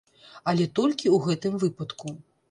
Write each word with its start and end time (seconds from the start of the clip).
Але 0.53 0.63
толькі 0.79 1.05
ў 1.09 1.17
гэтым 1.25 1.59
выпадку. 1.65 2.15